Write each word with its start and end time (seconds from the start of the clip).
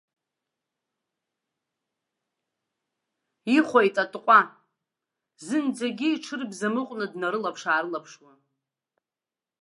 Ихәеит 3.55 3.95
атҟәа, 4.03 4.39
зынӡагьы 5.45 6.07
иҽырбзамыҟәны 6.11 7.05
днарылаԥш-аарылаԥшуа. 7.11 8.33